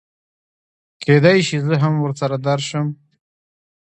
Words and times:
کېدی 1.01 1.39
شي 1.47 1.57
زه 1.67 1.73
هم 1.83 1.93
ورسره 2.03 2.35
درشم 2.47 2.87